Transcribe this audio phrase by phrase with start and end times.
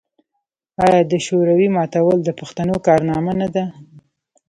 [0.85, 3.65] آیا د شوروي ماتول د پښتنو کارنامه نه ده؟